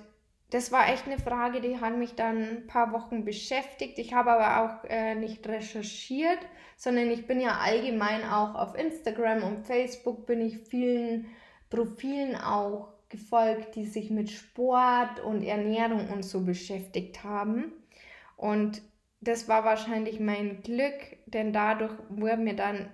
das 0.49 0.71
war 0.71 0.87
echt 0.89 1.05
eine 1.05 1.19
Frage, 1.19 1.59
die 1.59 1.79
hat 1.79 1.97
mich 1.97 2.15
dann 2.15 2.37
ein 2.37 2.67
paar 2.67 2.93
Wochen 2.93 3.25
beschäftigt. 3.25 3.99
Ich 3.99 4.13
habe 4.13 4.31
aber 4.31 4.63
auch 4.63 4.89
äh, 4.89 5.15
nicht 5.15 5.45
recherchiert, 5.47 6.39
sondern 6.77 7.11
ich 7.11 7.27
bin 7.27 7.41
ja 7.41 7.57
allgemein 7.57 8.23
auch 8.23 8.55
auf 8.55 8.75
Instagram 8.75 9.43
und 9.43 9.67
Facebook 9.67 10.25
bin 10.25 10.41
ich 10.41 10.57
vielen 10.59 11.27
Profilen 11.69 12.35
auch 12.35 12.93
gefolgt, 13.09 13.75
die 13.75 13.85
sich 13.85 14.09
mit 14.09 14.29
Sport 14.29 15.19
und 15.21 15.43
Ernährung 15.43 16.09
und 16.09 16.23
so 16.23 16.41
beschäftigt 16.41 17.23
haben. 17.23 17.73
Und 18.37 18.81
das 19.19 19.49
war 19.49 19.65
wahrscheinlich 19.65 20.19
mein 20.19 20.61
Glück, 20.61 21.17
denn 21.25 21.51
dadurch 21.51 21.93
wurde 22.09 22.37
mir 22.37 22.55
dann 22.55 22.89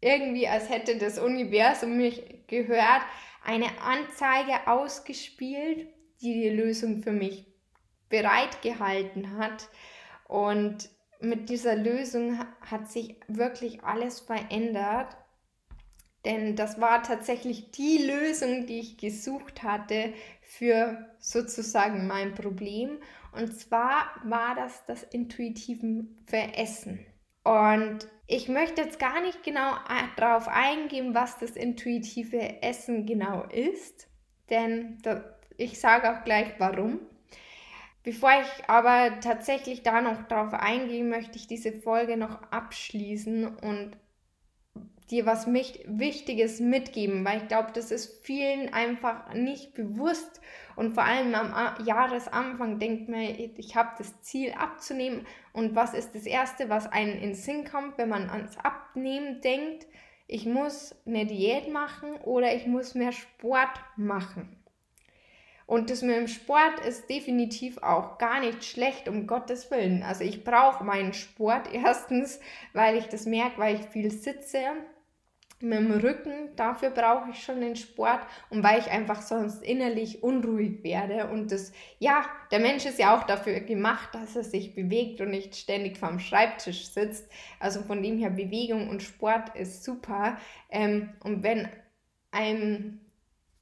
irgendwie, 0.00 0.46
als 0.46 0.68
hätte 0.68 0.98
das 0.98 1.18
Universum 1.18 1.96
mich 1.96 2.46
gehört, 2.46 3.02
eine 3.44 3.66
Anzeige 3.80 4.66
ausgespielt, 4.66 5.88
die 6.22 6.48
Lösung 6.48 7.02
für 7.02 7.12
mich 7.12 7.46
bereitgehalten 8.08 9.36
hat. 9.36 9.68
Und 10.28 10.88
mit 11.20 11.48
dieser 11.48 11.76
Lösung 11.76 12.38
hat 12.60 12.90
sich 12.90 13.16
wirklich 13.28 13.82
alles 13.84 14.20
verändert. 14.20 15.16
Denn 16.24 16.54
das 16.54 16.80
war 16.80 17.02
tatsächlich 17.02 17.72
die 17.72 17.98
Lösung, 17.98 18.66
die 18.66 18.78
ich 18.78 18.96
gesucht 18.96 19.62
hatte 19.64 20.12
für 20.42 21.08
sozusagen 21.18 22.06
mein 22.06 22.34
Problem. 22.34 22.98
Und 23.32 23.58
zwar 23.58 24.10
war 24.24 24.54
das 24.54 24.84
das 24.86 25.02
intuitive 25.02 26.06
Veressen. 26.26 27.04
Und 27.44 28.06
ich 28.28 28.48
möchte 28.48 28.82
jetzt 28.82 29.00
gar 29.00 29.20
nicht 29.20 29.42
genau 29.42 29.74
darauf 30.16 30.46
eingehen, 30.46 31.14
was 31.14 31.38
das 31.38 31.50
intuitive 31.50 32.62
Essen 32.62 33.04
genau 33.04 33.44
ist, 33.44 34.06
denn 34.48 34.98
ich 35.62 35.80
sage 35.80 36.12
auch 36.12 36.24
gleich 36.24 36.54
warum. 36.58 37.00
Bevor 38.04 38.30
ich 38.40 38.68
aber 38.68 39.20
tatsächlich 39.20 39.82
da 39.82 40.00
noch 40.00 40.22
darauf 40.26 40.54
eingehe, 40.54 41.04
möchte 41.04 41.38
ich 41.38 41.46
diese 41.46 41.72
Folge 41.72 42.16
noch 42.16 42.42
abschließen 42.50 43.46
und 43.46 43.96
dir 45.10 45.26
was 45.26 45.46
Wichtiges 45.46 46.58
mitgeben, 46.58 47.24
weil 47.24 47.42
ich 47.42 47.48
glaube, 47.48 47.70
das 47.74 47.90
ist 47.90 48.24
vielen 48.24 48.72
einfach 48.72 49.34
nicht 49.34 49.74
bewusst 49.74 50.40
und 50.74 50.94
vor 50.94 51.04
allem 51.04 51.34
am 51.34 51.84
Jahresanfang 51.84 52.78
denkt 52.78 53.08
man, 53.08 53.20
ich 53.20 53.76
habe 53.76 53.90
das 53.98 54.20
Ziel 54.22 54.52
abzunehmen 54.52 55.26
und 55.52 55.76
was 55.76 55.92
ist 55.92 56.14
das 56.14 56.24
Erste, 56.24 56.70
was 56.70 56.90
einem 56.90 57.20
in 57.20 57.34
Sinn 57.34 57.64
kommt, 57.64 57.98
wenn 57.98 58.08
man 58.08 58.30
ans 58.30 58.56
Abnehmen 58.56 59.42
denkt? 59.42 59.86
Ich 60.26 60.46
muss 60.46 60.96
eine 61.06 61.26
Diät 61.26 61.70
machen 61.70 62.14
oder 62.22 62.54
ich 62.54 62.66
muss 62.66 62.94
mehr 62.94 63.12
Sport 63.12 63.78
machen. 63.96 64.61
Und 65.66 65.90
das 65.90 66.02
mit 66.02 66.16
dem 66.16 66.28
Sport 66.28 66.80
ist 66.86 67.08
definitiv 67.08 67.78
auch 67.78 68.18
gar 68.18 68.40
nicht 68.40 68.64
schlecht, 68.64 69.08
um 69.08 69.26
Gottes 69.26 69.70
Willen. 69.70 70.02
Also 70.02 70.24
ich 70.24 70.44
brauche 70.44 70.84
meinen 70.84 71.14
Sport 71.14 71.68
erstens, 71.72 72.40
weil 72.72 72.96
ich 72.96 73.06
das 73.06 73.26
merke, 73.26 73.58
weil 73.58 73.76
ich 73.76 73.86
viel 73.86 74.10
sitze 74.10 74.58
mit 75.62 75.78
dem 75.78 75.92
Rücken, 75.92 76.54
dafür 76.56 76.90
brauche 76.90 77.30
ich 77.30 77.42
schon 77.42 77.60
den 77.60 77.76
Sport 77.76 78.20
und 78.50 78.64
weil 78.64 78.80
ich 78.80 78.90
einfach 78.90 79.22
sonst 79.22 79.62
innerlich 79.62 80.22
unruhig 80.22 80.82
werde. 80.82 81.28
Und 81.28 81.52
das, 81.52 81.72
ja, 82.00 82.26
der 82.50 82.58
Mensch 82.58 82.84
ist 82.84 82.98
ja 82.98 83.16
auch 83.16 83.22
dafür 83.22 83.60
gemacht, 83.60 84.08
dass 84.12 84.34
er 84.34 84.42
sich 84.42 84.74
bewegt 84.74 85.20
und 85.20 85.30
nicht 85.30 85.54
ständig 85.54 85.98
vorm 85.98 86.18
Schreibtisch 86.18 86.88
sitzt. 86.88 87.30
Also 87.60 87.82
von 87.82 88.02
dem 88.02 88.18
her, 88.18 88.30
Bewegung 88.30 88.88
und 88.88 89.02
Sport 89.02 89.54
ist 89.54 89.84
super. 89.84 90.36
Ähm, 90.68 91.10
und 91.22 91.44
wenn 91.44 91.68
einem 92.32 93.00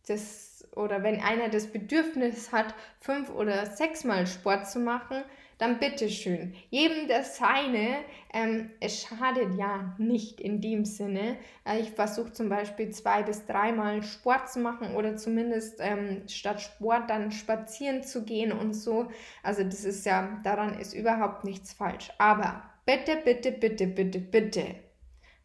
das 0.06 0.49
oder 0.74 1.02
wenn 1.02 1.20
einer 1.20 1.48
das 1.48 1.66
Bedürfnis 1.66 2.52
hat, 2.52 2.74
fünf 3.00 3.30
oder 3.30 3.66
sechsmal 3.66 4.26
Sport 4.26 4.68
zu 4.70 4.78
machen, 4.78 5.24
dann 5.60 5.78
bitteschön. 5.78 6.54
Jedem 6.70 7.06
das 7.06 7.36
seine. 7.36 7.98
Ähm, 8.32 8.70
es 8.80 9.02
schadet 9.02 9.58
ja 9.58 9.94
nicht 9.98 10.40
in 10.40 10.62
dem 10.62 10.86
Sinne. 10.86 11.36
Äh, 11.64 11.80
ich 11.80 11.90
versuche 11.90 12.32
zum 12.32 12.48
Beispiel 12.48 12.90
zwei 12.90 13.22
bis 13.22 13.44
dreimal 13.44 14.02
Sport 14.02 14.50
zu 14.50 14.60
machen 14.60 14.94
oder 14.94 15.16
zumindest 15.16 15.78
ähm, 15.80 16.22
statt 16.28 16.62
Sport 16.62 17.10
dann 17.10 17.30
spazieren 17.30 18.02
zu 18.02 18.24
gehen 18.24 18.52
und 18.52 18.72
so. 18.72 19.10
Also 19.42 19.62
das 19.62 19.84
ist 19.84 20.06
ja, 20.06 20.40
daran 20.44 20.78
ist 20.78 20.94
überhaupt 20.94 21.44
nichts 21.44 21.74
falsch. 21.74 22.10
Aber 22.16 22.62
bitte, 22.86 23.16
bitte, 23.22 23.52
bitte, 23.52 23.86
bitte, 23.86 24.18
bitte, 24.18 24.64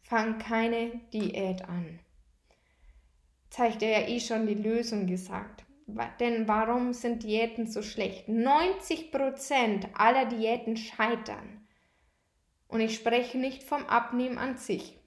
fang 0.00 0.38
keine 0.38 0.92
Diät 1.12 1.68
an. 1.68 1.98
Zeigt 3.50 3.82
er 3.82 4.00
ja 4.00 4.08
eh 4.08 4.20
schon 4.20 4.46
die 4.46 4.54
Lösung 4.54 5.06
gesagt. 5.06 5.64
Denn 6.18 6.48
warum 6.48 6.92
sind 6.92 7.22
Diäten 7.22 7.66
so 7.66 7.80
schlecht? 7.80 8.28
90% 8.28 9.94
aller 9.94 10.26
Diäten 10.26 10.76
scheitern. 10.76 11.66
Und 12.68 12.80
ich 12.80 12.96
spreche 12.96 13.38
nicht 13.38 13.62
vom 13.62 13.86
Abnehmen 13.86 14.38
an 14.38 14.56
sich. 14.56 14.98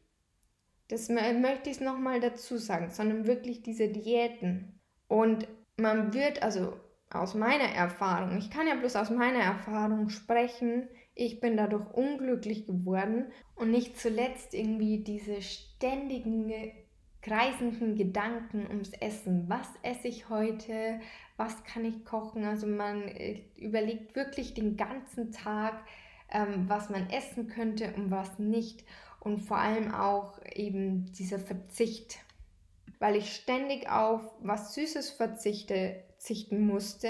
Das 0.87 1.09
möchte 1.09 1.69
ich 1.69 1.81
nochmal 1.81 2.19
dazu 2.19 2.57
sagen, 2.57 2.89
sondern 2.89 3.27
wirklich 3.27 3.61
diese 3.61 3.89
Diäten. 3.89 4.79
Und 5.07 5.47
man 5.77 6.13
wird, 6.13 6.41
also 6.41 6.79
aus 7.09 7.35
meiner 7.35 7.65
Erfahrung, 7.65 8.37
ich 8.37 8.49
kann 8.49 8.67
ja 8.67 8.75
bloß 8.75 8.95
aus 8.95 9.09
meiner 9.09 9.39
Erfahrung 9.39 10.09
sprechen, 10.09 10.87
ich 11.13 11.41
bin 11.41 11.57
dadurch 11.57 11.91
unglücklich 11.93 12.65
geworden 12.65 13.31
und 13.55 13.71
nicht 13.71 13.99
zuletzt 13.99 14.53
irgendwie 14.53 15.03
diese 15.03 15.41
ständigen 15.41 16.47
kreisenden 17.21 17.95
Gedanken 17.95 18.65
ums 18.67 18.91
Essen. 18.93 19.45
Was 19.47 19.67
esse 19.81 20.07
ich 20.07 20.29
heute? 20.29 20.99
Was 21.37 21.63
kann 21.63 21.85
ich 21.85 22.05
kochen? 22.05 22.45
Also 22.45 22.67
man 22.67 23.07
äh, 23.07 23.41
überlegt 23.55 24.15
wirklich 24.15 24.53
den 24.53 24.77
ganzen 24.77 25.31
Tag, 25.31 25.83
ähm, 26.31 26.65
was 26.67 26.89
man 26.89 27.09
essen 27.09 27.47
könnte 27.47 27.93
und 27.95 28.11
was 28.11 28.39
nicht. 28.39 28.83
Und 29.19 29.39
vor 29.41 29.57
allem 29.57 29.93
auch 29.93 30.39
eben 30.53 31.11
dieser 31.13 31.39
Verzicht. 31.39 32.19
Weil 32.99 33.15
ich 33.15 33.33
ständig 33.33 33.89
auf 33.89 34.21
was 34.41 34.73
Süßes 34.73 35.11
verzichte, 35.11 36.03
verzichten 36.19 36.67
musste. 36.67 37.09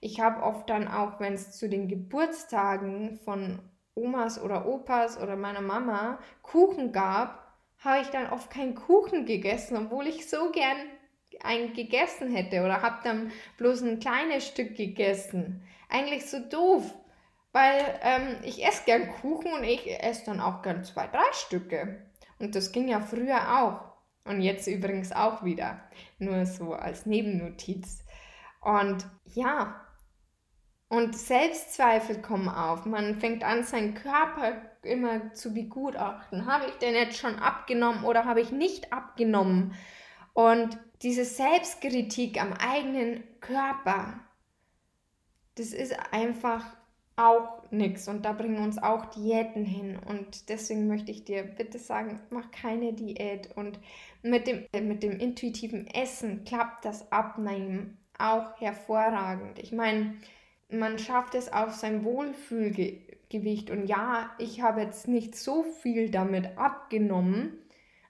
Ich 0.00 0.20
habe 0.20 0.42
oft 0.42 0.70
dann 0.70 0.86
auch, 0.86 1.18
wenn 1.18 1.34
es 1.34 1.58
zu 1.58 1.68
den 1.68 1.88
Geburtstagen 1.88 3.18
von 3.24 3.58
Omas 3.96 4.40
oder 4.40 4.66
Opas 4.66 5.20
oder 5.20 5.36
meiner 5.36 5.62
Mama 5.62 6.20
Kuchen 6.42 6.92
gab, 6.92 7.45
habe 7.86 8.02
ich 8.02 8.08
dann 8.08 8.30
oft 8.30 8.50
keinen 8.50 8.74
Kuchen 8.74 9.24
gegessen, 9.24 9.76
obwohl 9.76 10.06
ich 10.06 10.28
so 10.28 10.50
gern 10.50 10.76
einen 11.42 11.72
gegessen 11.72 12.30
hätte 12.34 12.62
oder 12.62 12.82
habe 12.82 12.98
dann 13.04 13.32
bloß 13.56 13.82
ein 13.82 14.00
kleines 14.00 14.46
Stück 14.46 14.76
gegessen. 14.76 15.62
Eigentlich 15.88 16.26
so 16.26 16.40
doof, 16.40 16.94
weil 17.52 17.80
ähm, 18.02 18.36
ich 18.42 18.64
esse 18.66 18.84
gern 18.84 19.08
Kuchen 19.08 19.52
und 19.52 19.64
ich 19.64 19.88
esse 20.02 20.26
dann 20.26 20.40
auch 20.40 20.62
gern 20.62 20.84
zwei, 20.84 21.06
drei 21.06 21.32
Stücke. 21.32 22.06
Und 22.38 22.54
das 22.54 22.72
ging 22.72 22.88
ja 22.88 23.00
früher 23.00 23.62
auch. 23.62 23.80
Und 24.24 24.40
jetzt 24.40 24.66
übrigens 24.66 25.12
auch 25.12 25.44
wieder. 25.44 25.80
Nur 26.18 26.44
so 26.46 26.74
als 26.74 27.06
Nebennotiz. 27.06 28.04
Und 28.60 29.06
ja, 29.24 29.85
und 30.88 31.16
Selbstzweifel 31.16 32.22
kommen 32.22 32.48
auf. 32.48 32.86
Man 32.86 33.18
fängt 33.18 33.42
an, 33.42 33.64
seinen 33.64 33.94
Körper 33.94 34.62
immer 34.82 35.32
zu 35.32 35.52
begutachten. 35.52 36.46
Habe 36.46 36.66
ich 36.66 36.74
denn 36.74 36.94
jetzt 36.94 37.18
schon 37.18 37.36
abgenommen 37.36 38.04
oder 38.04 38.24
habe 38.24 38.40
ich 38.40 38.52
nicht 38.52 38.92
abgenommen? 38.92 39.74
Und 40.32 40.78
diese 41.02 41.24
Selbstkritik 41.24 42.40
am 42.40 42.52
eigenen 42.52 43.24
Körper, 43.40 44.20
das 45.56 45.72
ist 45.72 45.96
einfach 46.12 46.64
auch 47.16 47.70
nichts. 47.70 48.06
Und 48.06 48.24
da 48.24 48.32
bringen 48.32 48.62
uns 48.62 48.78
auch 48.78 49.06
Diäten 49.06 49.64
hin. 49.64 49.98
Und 49.98 50.48
deswegen 50.50 50.86
möchte 50.86 51.10
ich 51.10 51.24
dir 51.24 51.42
bitte 51.42 51.78
sagen, 51.78 52.20
mach 52.30 52.50
keine 52.50 52.92
Diät. 52.92 53.56
Und 53.56 53.80
mit 54.22 54.46
dem, 54.46 54.66
mit 54.86 55.02
dem 55.02 55.18
intuitiven 55.18 55.86
Essen 55.88 56.44
klappt 56.44 56.84
das 56.84 57.10
Abnehmen 57.10 57.98
auch 58.18 58.60
hervorragend. 58.60 59.58
Ich 59.58 59.72
meine, 59.72 60.14
man 60.68 60.98
schafft 60.98 61.34
es 61.34 61.52
auf 61.52 61.74
sein 61.74 62.04
Wohlfühlgewicht. 62.04 63.70
Und 63.70 63.86
ja, 63.86 64.34
ich 64.38 64.62
habe 64.62 64.80
jetzt 64.80 65.08
nicht 65.08 65.36
so 65.36 65.62
viel 65.62 66.10
damit 66.10 66.58
abgenommen, 66.58 67.58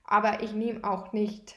aber 0.05 0.43
ich 0.43 0.53
nehme 0.53 0.85
auch 0.85 1.13
nicht 1.13 1.57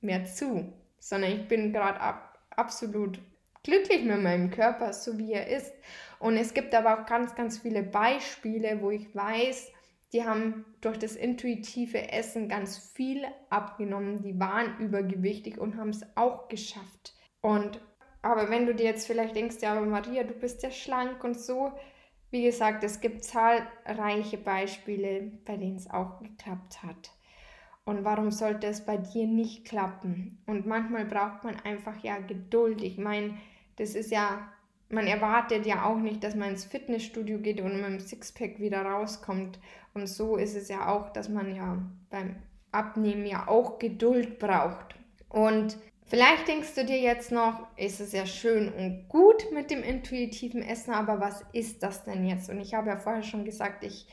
mehr 0.00 0.24
zu, 0.24 0.72
sondern 0.98 1.32
ich 1.32 1.48
bin 1.48 1.72
gerade 1.72 2.00
ab, 2.00 2.38
absolut 2.50 3.20
glücklich 3.64 4.04
mit 4.04 4.22
meinem 4.22 4.50
Körper, 4.50 4.92
so 4.92 5.18
wie 5.18 5.32
er 5.32 5.48
ist. 5.48 5.72
Und 6.18 6.36
es 6.36 6.54
gibt 6.54 6.74
aber 6.74 7.00
auch 7.00 7.06
ganz, 7.06 7.34
ganz 7.34 7.58
viele 7.58 7.82
Beispiele, 7.82 8.80
wo 8.80 8.90
ich 8.90 9.14
weiß, 9.14 9.72
die 10.12 10.24
haben 10.24 10.64
durch 10.80 10.98
das 10.98 11.16
intuitive 11.16 12.12
Essen 12.12 12.48
ganz 12.48 12.78
viel 12.78 13.24
abgenommen. 13.50 14.22
Die 14.22 14.38
waren 14.40 14.78
übergewichtig 14.78 15.58
und 15.58 15.76
haben 15.76 15.90
es 15.90 16.02
auch 16.16 16.48
geschafft. 16.48 17.14
Und 17.40 17.80
aber 18.28 18.50
wenn 18.50 18.66
du 18.66 18.74
dir 18.74 18.86
jetzt 18.86 19.06
vielleicht 19.06 19.36
denkst, 19.36 19.56
ja, 19.60 19.72
aber 19.72 19.86
Maria, 19.86 20.22
du 20.22 20.34
bist 20.34 20.62
ja 20.62 20.70
schlank 20.70 21.24
und 21.24 21.38
so, 21.38 21.72
wie 22.30 22.42
gesagt, 22.42 22.84
es 22.84 23.00
gibt 23.00 23.24
zahlreiche 23.24 24.38
Beispiele, 24.38 25.32
bei 25.44 25.56
denen 25.56 25.76
es 25.76 25.88
auch 25.88 26.20
geklappt 26.20 26.82
hat. 26.82 27.10
Und 27.84 28.04
warum 28.04 28.30
sollte 28.30 28.66
es 28.66 28.84
bei 28.84 28.98
dir 28.98 29.26
nicht 29.26 29.64
klappen? 29.64 30.42
Und 30.46 30.66
manchmal 30.66 31.06
braucht 31.06 31.44
man 31.44 31.56
einfach 31.60 32.02
ja 32.02 32.18
Geduld. 32.18 32.82
Ich 32.82 32.98
meine, 32.98 33.38
das 33.76 33.94
ist 33.94 34.10
ja, 34.10 34.46
man 34.90 35.06
erwartet 35.06 35.64
ja 35.64 35.86
auch 35.86 35.96
nicht, 35.96 36.22
dass 36.22 36.34
man 36.34 36.50
ins 36.50 36.66
Fitnessstudio 36.66 37.38
geht 37.38 37.62
und 37.62 37.76
mit 37.76 37.84
dem 37.84 38.00
Sixpack 38.00 38.60
wieder 38.60 38.82
rauskommt. 38.82 39.58
Und 39.94 40.06
so 40.06 40.36
ist 40.36 40.54
es 40.54 40.68
ja 40.68 40.88
auch, 40.88 41.14
dass 41.14 41.30
man 41.30 41.54
ja 41.54 41.78
beim 42.10 42.36
Abnehmen 42.72 43.24
ja 43.24 43.48
auch 43.48 43.78
Geduld 43.78 44.38
braucht. 44.38 44.94
Und 45.30 45.78
Vielleicht 46.08 46.48
denkst 46.48 46.74
du 46.74 46.86
dir 46.86 46.98
jetzt 46.98 47.30
noch, 47.30 47.66
ist 47.76 48.00
es 48.00 48.12
ja 48.12 48.24
schön 48.24 48.72
und 48.72 49.08
gut 49.10 49.52
mit 49.52 49.70
dem 49.70 49.82
intuitiven 49.82 50.62
Essen, 50.62 50.94
aber 50.94 51.20
was 51.20 51.44
ist 51.52 51.82
das 51.82 52.04
denn 52.04 52.24
jetzt? 52.24 52.48
Und 52.48 52.60
ich 52.60 52.72
habe 52.72 52.88
ja 52.88 52.96
vorher 52.96 53.22
schon 53.22 53.44
gesagt, 53.44 53.84
ich 53.84 54.06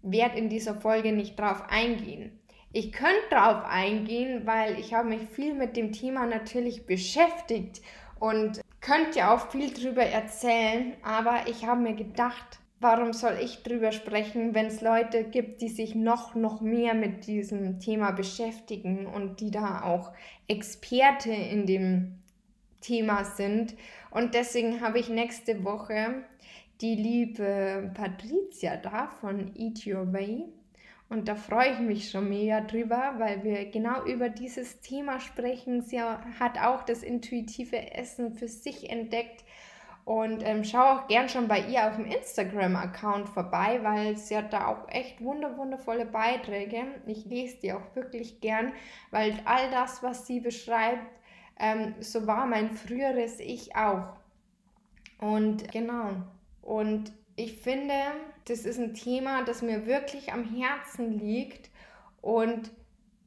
werde 0.00 0.38
in 0.38 0.48
dieser 0.48 0.80
Folge 0.80 1.12
nicht 1.12 1.38
drauf 1.38 1.64
eingehen. 1.68 2.40
Ich 2.72 2.92
könnte 2.92 3.28
drauf 3.30 3.62
eingehen, 3.66 4.46
weil 4.46 4.78
ich 4.78 4.94
habe 4.94 5.10
mich 5.10 5.28
viel 5.28 5.52
mit 5.52 5.76
dem 5.76 5.92
Thema 5.92 6.26
natürlich 6.26 6.86
beschäftigt 6.86 7.82
und 8.18 8.62
könnte 8.80 9.18
ja 9.18 9.34
auch 9.34 9.50
viel 9.50 9.70
drüber 9.72 10.02
erzählen, 10.02 10.94
aber 11.02 11.46
ich 11.46 11.66
habe 11.66 11.82
mir 11.82 11.94
gedacht, 11.94 12.58
warum 12.84 13.14
soll 13.14 13.38
ich 13.42 13.62
drüber 13.62 13.92
sprechen, 13.92 14.54
wenn 14.54 14.66
es 14.66 14.82
Leute 14.82 15.24
gibt, 15.24 15.62
die 15.62 15.70
sich 15.70 15.94
noch, 15.94 16.34
noch 16.34 16.60
mehr 16.60 16.92
mit 16.92 17.26
diesem 17.26 17.80
Thema 17.80 18.10
beschäftigen 18.10 19.06
und 19.06 19.40
die 19.40 19.50
da 19.50 19.84
auch 19.84 20.12
Experte 20.48 21.32
in 21.32 21.64
dem 21.64 22.18
Thema 22.82 23.24
sind. 23.24 23.74
Und 24.10 24.34
deswegen 24.34 24.82
habe 24.82 24.98
ich 24.98 25.08
nächste 25.08 25.64
Woche 25.64 26.24
die 26.82 26.94
liebe 26.94 27.90
Patricia 27.94 28.76
da 28.76 29.08
von 29.08 29.56
Eat 29.56 29.86
Your 29.86 30.12
Way. 30.12 30.44
Und 31.08 31.28
da 31.28 31.36
freue 31.36 31.72
ich 31.72 31.78
mich 31.78 32.10
schon 32.10 32.28
mega 32.28 32.60
drüber, 32.60 33.14
weil 33.16 33.44
wir 33.44 33.64
genau 33.70 34.04
über 34.04 34.28
dieses 34.28 34.80
Thema 34.80 35.20
sprechen. 35.20 35.80
Sie 35.80 36.02
hat 36.02 36.58
auch 36.58 36.82
das 36.82 37.02
intuitive 37.02 37.92
Essen 37.92 38.34
für 38.34 38.48
sich 38.48 38.90
entdeckt 38.90 39.42
und 40.04 40.42
ähm, 40.44 40.64
schau 40.64 40.82
auch 40.82 41.08
gern 41.08 41.30
schon 41.30 41.48
bei 41.48 41.60
ihr 41.60 41.88
auf 41.88 41.96
dem 41.96 42.04
Instagram-Account 42.04 43.28
vorbei, 43.30 43.80
weil 43.82 44.16
sie 44.18 44.36
hat 44.36 44.52
da 44.52 44.66
auch 44.66 44.88
echt 44.88 45.22
wunder 45.22 45.56
wundervolle 45.56 46.04
Beiträge. 46.04 46.84
Ich 47.06 47.24
lese 47.24 47.56
die 47.62 47.72
auch 47.72 47.94
wirklich 47.94 48.40
gern, 48.40 48.72
weil 49.10 49.40
all 49.46 49.70
das, 49.70 50.02
was 50.02 50.26
sie 50.26 50.40
beschreibt, 50.40 51.06
ähm, 51.58 51.94
so 52.00 52.26
war 52.26 52.46
mein 52.46 52.70
früheres 52.70 53.40
Ich 53.40 53.76
auch. 53.76 54.12
Und 55.20 55.72
genau. 55.72 56.10
Und 56.60 57.12
ich 57.36 57.56
finde, 57.56 57.94
das 58.46 58.66
ist 58.66 58.78
ein 58.78 58.92
Thema, 58.92 59.42
das 59.44 59.62
mir 59.62 59.86
wirklich 59.86 60.34
am 60.34 60.44
Herzen 60.44 61.18
liegt 61.18 61.70
und 62.20 62.70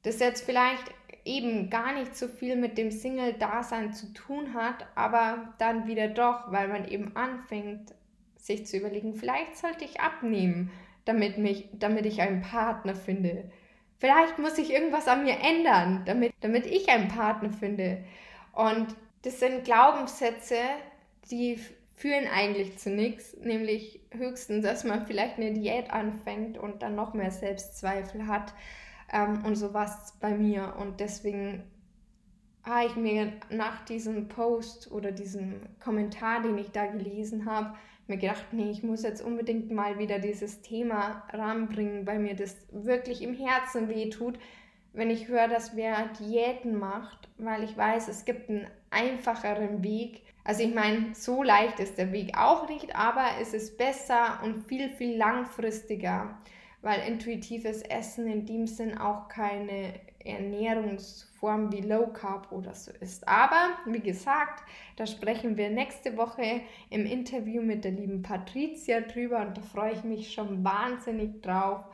das 0.03 0.19
jetzt 0.19 0.45
vielleicht 0.45 0.93
eben 1.27 1.69
gar 1.69 1.93
nicht 1.93 2.15
so 2.15 2.27
viel 2.27 2.55
mit 2.55 2.77
dem 2.77 2.89
Single-Dasein 2.89 3.93
zu 3.93 4.13
tun 4.13 4.53
hat, 4.53 4.87
aber 4.95 5.53
dann 5.59 5.85
wieder 5.85 6.07
doch, 6.07 6.51
weil 6.51 6.67
man 6.67 6.87
eben 6.87 7.15
anfängt, 7.15 7.93
sich 8.37 8.65
zu 8.65 8.77
überlegen, 8.77 9.13
vielleicht 9.13 9.57
sollte 9.57 9.83
ich 9.83 9.99
abnehmen, 9.99 10.71
damit, 11.05 11.37
mich, 11.37 11.69
damit 11.73 12.05
ich 12.05 12.21
einen 12.21 12.41
Partner 12.41 12.95
finde. 12.95 13.51
Vielleicht 13.99 14.39
muss 14.39 14.57
ich 14.57 14.71
irgendwas 14.71 15.07
an 15.07 15.23
mir 15.23 15.37
ändern, 15.41 16.03
damit, 16.05 16.33
damit 16.41 16.65
ich 16.65 16.89
einen 16.89 17.07
Partner 17.07 17.51
finde. 17.51 18.03
Und 18.53 18.87
das 19.23 19.39
sind 19.39 19.65
Glaubenssätze, 19.65 20.57
die 21.29 21.59
führen 21.95 22.27
eigentlich 22.27 22.77
zu 22.77 22.91
nichts, 22.91 23.35
nämlich 23.41 23.99
höchstens, 24.11 24.63
dass 24.63 24.83
man 24.83 25.07
vielleicht 25.07 25.37
eine 25.37 25.53
Diät 25.53 25.89
anfängt 25.89 26.57
und 26.57 26.83
dann 26.83 26.95
noch 26.95 27.13
mehr 27.13 27.31
Selbstzweifel 27.31 28.27
hat. 28.27 28.53
Ähm, 29.11 29.43
und 29.45 29.55
so 29.55 29.73
war 29.73 29.85
es 29.85 30.13
bei 30.19 30.35
mir. 30.35 30.75
Und 30.79 30.99
deswegen 30.99 31.63
habe 32.63 32.87
ich 32.87 32.95
mir 32.95 33.33
nach 33.49 33.85
diesem 33.85 34.27
Post 34.27 34.91
oder 34.91 35.11
diesem 35.11 35.61
Kommentar, 35.83 36.41
den 36.41 36.57
ich 36.57 36.71
da 36.71 36.85
gelesen 36.85 37.45
habe, 37.49 37.75
mir 38.07 38.17
gedacht, 38.17 38.45
nee, 38.51 38.71
ich 38.71 38.83
muss 38.83 39.03
jetzt 39.03 39.21
unbedingt 39.21 39.71
mal 39.71 39.99
wieder 39.99 40.19
dieses 40.19 40.61
Thema 40.61 41.23
ranbringen, 41.31 42.07
weil 42.07 42.19
mir 42.19 42.35
das 42.35 42.55
wirklich 42.71 43.21
im 43.21 43.33
Herzen 43.33 43.89
wehtut, 43.89 44.39
wenn 44.93 45.09
ich 45.09 45.27
höre, 45.27 45.47
dass 45.47 45.75
wer 45.75 46.07
Diäten 46.19 46.77
macht, 46.77 47.29
weil 47.37 47.63
ich 47.63 47.75
weiß, 47.75 48.07
es 48.07 48.25
gibt 48.25 48.49
einen 48.49 48.67
einfacheren 48.89 49.83
Weg. 49.83 50.23
Also 50.43 50.63
ich 50.63 50.73
meine, 50.73 51.13
so 51.13 51.43
leicht 51.43 51.79
ist 51.79 51.97
der 51.97 52.13
Weg 52.13 52.37
auch 52.37 52.69
nicht, 52.69 52.95
aber 52.95 53.25
es 53.41 53.53
ist 53.53 53.77
besser 53.77 54.39
und 54.43 54.65
viel, 54.67 54.89
viel 54.89 55.17
langfristiger 55.17 56.37
weil 56.81 57.07
intuitives 57.07 57.81
Essen 57.81 58.27
in 58.27 58.45
dem 58.45 58.67
Sinn 58.67 58.97
auch 58.97 59.27
keine 59.27 59.93
Ernährungsform 60.27 61.71
wie 61.71 61.81
Low 61.81 62.07
Carb 62.07 62.51
oder 62.51 62.73
so 62.75 62.91
ist. 62.99 63.27
Aber 63.27 63.77
wie 63.85 63.99
gesagt, 63.99 64.63
da 64.95 65.07
sprechen 65.07 65.57
wir 65.57 65.69
nächste 65.69 66.17
Woche 66.17 66.61
im 66.89 67.05
Interview 67.05 67.61
mit 67.61 67.83
der 67.83 67.91
lieben 67.91 68.21
Patricia 68.21 69.01
drüber 69.01 69.41
und 69.41 69.57
da 69.57 69.61
freue 69.61 69.93
ich 69.93 70.03
mich 70.03 70.33
schon 70.33 70.63
wahnsinnig 70.63 71.41
drauf, 71.41 71.85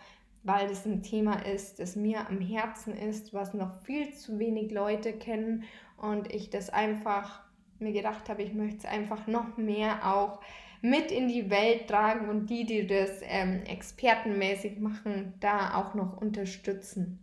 weil 0.43 0.67
das 0.67 0.85
ein 0.85 1.03
Thema 1.03 1.45
ist, 1.45 1.79
das 1.79 1.95
mir 1.95 2.27
am 2.27 2.41
Herzen 2.41 2.95
ist, 2.97 3.33
was 3.33 3.53
noch 3.53 3.81
viel 3.83 4.13
zu 4.13 4.39
wenig 4.39 4.71
Leute 4.71 5.13
kennen 5.13 5.63
und 5.97 6.33
ich 6.33 6.49
das 6.49 6.69
einfach 6.69 7.43
mir 7.79 7.93
gedacht 7.93 8.29
habe, 8.29 8.43
ich 8.43 8.53
möchte 8.53 8.79
es 8.79 8.85
einfach 8.85 9.27
noch 9.27 9.57
mehr 9.57 10.13
auch 10.13 10.39
mit 10.81 11.11
in 11.11 11.29
die 11.29 11.49
Welt 11.49 11.87
tragen 11.87 12.29
und 12.29 12.49
die, 12.49 12.65
die 12.65 12.85
das 12.85 13.21
ähm, 13.23 13.63
expertenmäßig 13.63 14.79
machen, 14.79 15.33
da 15.39 15.75
auch 15.75 15.93
noch 15.93 16.17
unterstützen. 16.17 17.19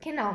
Genau. 0.00 0.34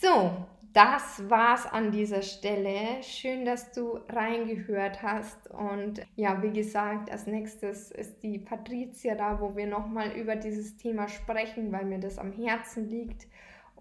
So, 0.00 0.32
das 0.72 1.28
war's 1.30 1.64
an 1.66 1.92
dieser 1.92 2.22
Stelle. 2.22 3.02
Schön, 3.02 3.44
dass 3.44 3.72
du 3.72 4.00
reingehört 4.08 5.02
hast. 5.02 5.48
Und 5.50 6.02
ja, 6.16 6.42
wie 6.42 6.52
gesagt, 6.52 7.10
als 7.10 7.26
nächstes 7.26 7.90
ist 7.90 8.22
die 8.22 8.38
Patricia 8.38 9.14
da, 9.14 9.40
wo 9.40 9.56
wir 9.56 9.66
nochmal 9.66 10.10
über 10.12 10.36
dieses 10.36 10.76
Thema 10.76 11.08
sprechen, 11.08 11.72
weil 11.72 11.84
mir 11.84 12.00
das 12.00 12.18
am 12.18 12.32
Herzen 12.32 12.88
liegt. 12.88 13.26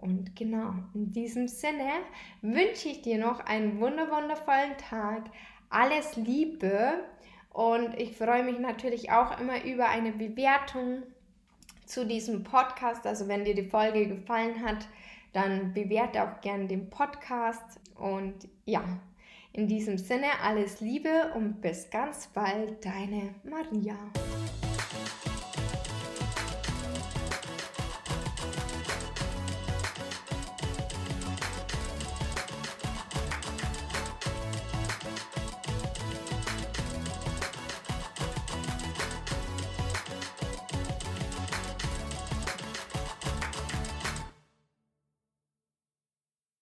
Und 0.01 0.36
genau, 0.36 0.73
in 0.93 1.12
diesem 1.12 1.47
Sinne 1.47 1.89
wünsche 2.41 2.89
ich 2.89 3.01
dir 3.01 3.17
noch 3.17 3.39
einen 3.39 3.79
wundervollen 3.79 4.77
Tag. 4.77 5.25
Alles 5.69 6.15
Liebe 6.15 7.03
und 7.51 7.99
ich 7.99 8.15
freue 8.15 8.43
mich 8.43 8.60
natürlich 8.60 9.12
auch 9.12 9.39
immer 9.39 9.63
über 9.65 9.89
eine 9.89 10.12
Bewertung 10.12 11.03
zu 11.86 12.05
diesem 12.05 12.43
Podcast. 12.43 13.07
Also 13.07 13.27
wenn 13.27 13.45
dir 13.45 13.55
die 13.55 13.67
Folge 13.67 14.07
gefallen 14.07 14.63
hat, 14.63 14.88
dann 15.33 15.73
bewerte 15.73 16.23
auch 16.23 16.41
gerne 16.41 16.67
den 16.67 16.89
Podcast. 16.89 17.79
Und 17.95 18.47
ja, 18.65 18.83
in 19.53 19.67
diesem 19.67 19.97
Sinne 19.97 20.27
alles 20.43 20.81
Liebe 20.81 21.31
und 21.33 21.60
bis 21.62 21.89
ganz 21.89 22.27
bald, 22.27 22.86
deine 22.86 23.33
Maria. 23.43 23.97